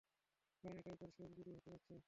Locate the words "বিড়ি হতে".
1.37-1.69